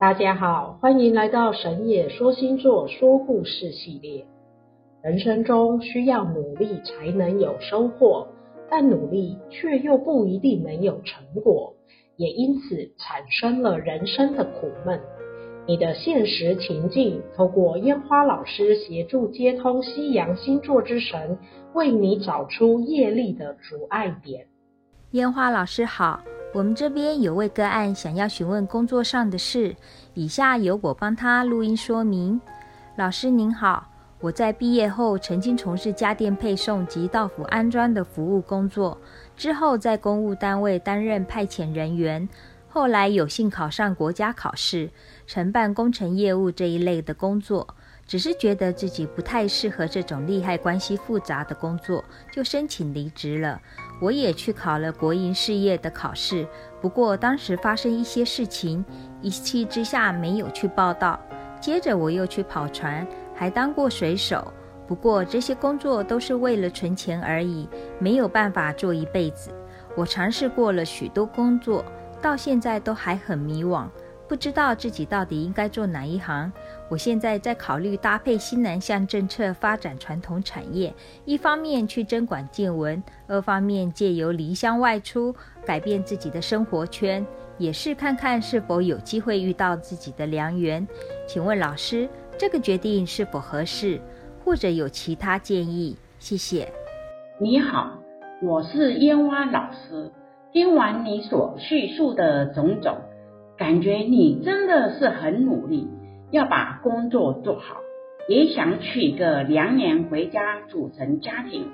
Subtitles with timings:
[0.00, 4.24] 大家好，欢迎来到神野说星座说故事系列。
[5.02, 8.28] 人生中需要努力才能有收获，
[8.70, 11.74] 但努力却又不一定能有成果，
[12.14, 15.00] 也因此产生了人生的苦闷。
[15.66, 21.36] 你的现实情境，透过烟花老师协助接通西洋星座之神，
[21.74, 24.46] 为你找出业力的阻碍点。
[25.10, 26.20] 烟花老师好。
[26.54, 29.76] 我们这边有位个案想要询问工作上的事，
[30.14, 32.40] 以下由我帮他录音说明。
[32.96, 33.86] 老师您好，
[34.18, 38.98] 我在毕业后曾经从事家电配送及到府安装的服务工作，
[39.36, 42.26] 之后在公务单位担任派遣人员，
[42.66, 44.90] 后来有幸考上国家考试，
[45.26, 47.74] 承办工程业务这一类的工作。
[48.06, 53.60] 只是觉得自己不太适合这种利害关系复杂的工作，就申请离职了。
[54.00, 56.46] 我也去考了国营事业的考试，
[56.80, 58.84] 不过当时发生一些事情，
[59.20, 61.18] 一气之下没有去报到。
[61.60, 64.52] 接着我又去跑船，还当过水手。
[64.86, 69.50] 不过这些工作都是为了存钱而已，没有办法做一辈子。
[69.96, 71.84] 我尝试过了许多工作，
[72.22, 73.86] 到现在都还很迷惘。
[74.28, 76.52] 不知道自己到底应该做哪一行。
[76.90, 85.34] 我现在在考虑搭配新南向政策发展传统产业，一方面去增广见闻，二方面借由离乡外出
[85.64, 90.86] 改变自己的生活圈，也是看看是否有机会遇到自己的良缘。
[91.26, 93.98] 请问老师，这个决定是否合适，
[94.44, 95.96] 或者有其他建议？
[96.18, 96.70] 谢谢。
[97.40, 97.98] 你好，
[98.42, 100.10] 我是烟花老师。
[100.52, 102.96] 听完你所叙述的种种。
[103.58, 105.88] 感觉你真的是很努力，
[106.30, 107.78] 要把工作做好，
[108.28, 111.66] 也想娶个良缘回家组成家庭。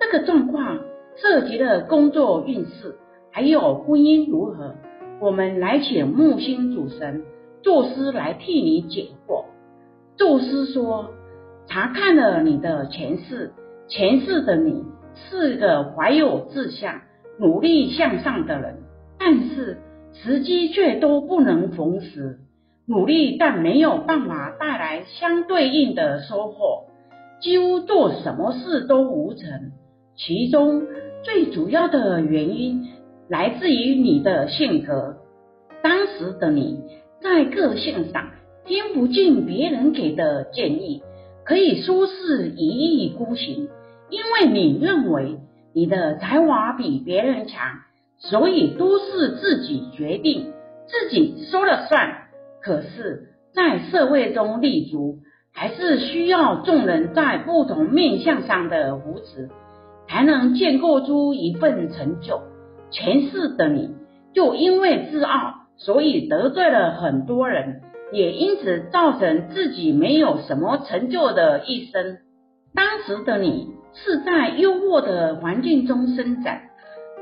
[0.00, 0.80] 这个状况
[1.16, 2.96] 涉及了工作运势，
[3.30, 4.74] 还有婚姻如何？
[5.20, 7.22] 我们来请木星主神
[7.62, 9.44] 宙斯来替你解惑。
[10.16, 11.10] 宙斯说：
[11.68, 13.52] 查看了你的前世，
[13.86, 14.84] 前世的你
[15.14, 17.02] 是个怀有志向、
[17.38, 18.78] 努力向上的人，
[19.16, 19.78] 但是。
[20.12, 22.38] 时机却都不能逢时，
[22.86, 26.84] 努力但没有办法带来相对应的收获，
[27.40, 29.72] 几乎做什么事都无成。
[30.16, 30.82] 其中
[31.22, 32.88] 最主要的原因
[33.28, 35.16] 来自于你的性格。
[35.82, 36.80] 当时的你
[37.22, 38.30] 在个性上
[38.66, 41.02] 听不进别人给的建议，
[41.44, 43.68] 可以说是一意孤行，
[44.10, 45.38] 因为你认为
[45.72, 47.78] 你的才华比别人强。
[48.20, 50.52] 所以都是自己决定，
[50.86, 52.28] 自己说了算。
[52.62, 55.20] 可是，在社会中立足，
[55.54, 59.48] 还是需要众人在不同面向上的扶持，
[60.06, 62.42] 才能建构出一份成就。
[62.90, 63.94] 前世的你，
[64.34, 67.80] 就因为自傲，所以得罪了很多人，
[68.12, 72.18] 也因此造成自己没有什么成就的一生。
[72.74, 76.60] 当时的你是在优渥的环境中生长。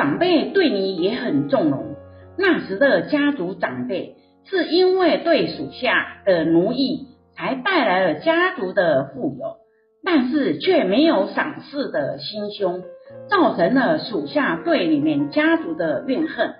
[0.00, 1.94] 长辈对你也很纵容。
[2.38, 4.16] 那时的家族长辈
[4.46, 9.56] 是因为对属下的奴役，才带来了家族的富有，
[10.02, 12.82] 但是却没有赏识的心胸，
[13.28, 16.54] 造成了属下对你们家族的怨恨。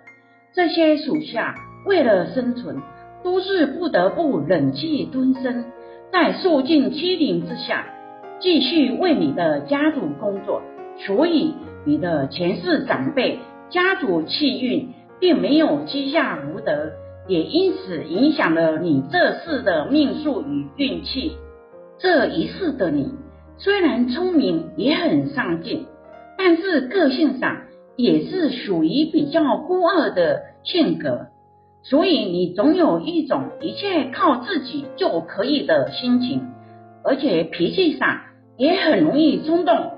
[0.52, 1.54] 这些属下
[1.86, 2.76] 为了生存，
[3.24, 5.64] 都是不得不忍气吞声，
[6.12, 7.86] 在受尽欺凌之下，
[8.38, 10.60] 继续为你的家族工作。
[10.98, 11.54] 所以。
[11.84, 13.38] 你的前世长辈
[13.70, 16.92] 家族气运并没有积下福德，
[17.26, 21.32] 也因此影响了你这世的命数与运气。
[21.98, 23.14] 这一世的你
[23.58, 25.86] 虽然聪明也很上进，
[26.36, 27.62] 但是个性上
[27.96, 31.28] 也是属于比较孤傲的性格，
[31.82, 36.42] 所以你总有一种一切靠自己就可以的心情，
[37.04, 38.20] 而且脾气上
[38.56, 39.92] 也很容易冲动。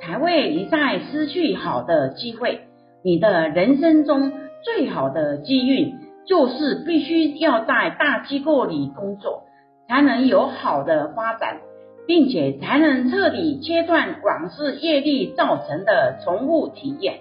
[0.00, 2.60] 才会一再失去好的机会。
[3.04, 4.32] 你的人生中
[4.62, 5.94] 最好的机遇，
[6.26, 9.44] 就是必须要在大机构里工作，
[9.88, 11.58] 才能有好的发展，
[12.06, 17.20] 并且才能彻底切断往事业力造成的重复体验。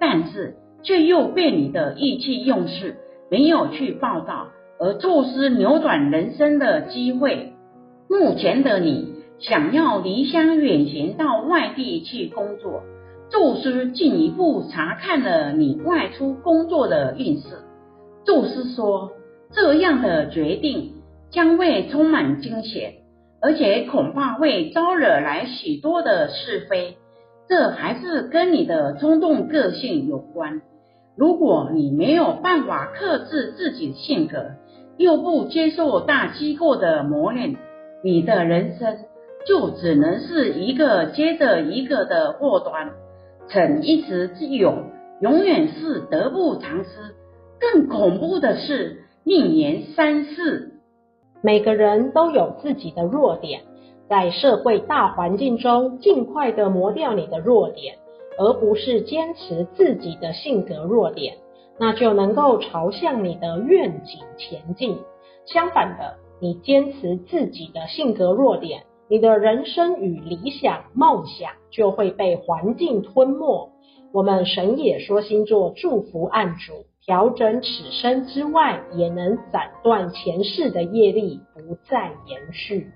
[0.00, 2.96] 但是却又被你的意气用事，
[3.30, 4.48] 没有去报到，
[4.78, 7.52] 而错失扭转人生的机会。
[8.08, 9.07] 目前的你。
[9.40, 12.82] 想要离乡远行到外地去工作，
[13.30, 17.48] 宙斯进一步查看了你外出工作的运势。
[18.24, 19.12] 宙斯说，
[19.52, 20.94] 这样的决定
[21.30, 22.94] 将会充满惊险，
[23.40, 26.96] 而且恐怕会招惹来许多的是非。
[27.48, 30.60] 这还是跟你的冲动个性有关。
[31.16, 34.50] 如果你没有办法克制自己性格，
[34.98, 37.56] 又不接受大机构的磨练，
[38.04, 38.98] 你的人生
[39.46, 42.90] 就只能是一个接着一个的祸端，
[43.48, 44.84] 逞一时之勇，
[45.20, 47.14] 永远是得不偿失。
[47.60, 50.74] 更恐怖的是逆年三世。
[51.42, 53.62] 每个人都有自己的弱点，
[54.08, 57.96] 在社会大环境中，尽快的磨掉你的弱点，
[58.38, 61.36] 而不是坚持自己的性格弱点，
[61.78, 64.98] 那就能够朝向你的愿景前进。
[65.46, 73.72] 相反的，你坚持自己的性格弱点，你的人生与理想梦想就会被环境吞没。
[74.12, 76.84] 我们神野说星座祝福案主。
[77.06, 82.86] 调整此生之外，也能斩断前世的业力，不再延续。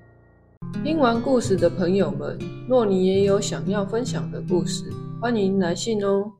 [0.84, 2.38] 听完故事的朋友们，
[2.68, 4.84] 若你也有想要分享的故事，
[5.18, 6.30] 欢迎来信哦。